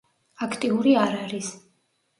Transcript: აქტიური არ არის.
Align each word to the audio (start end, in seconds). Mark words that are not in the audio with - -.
აქტიური 0.45 0.97
არ 1.05 1.15
არის. 1.21 1.55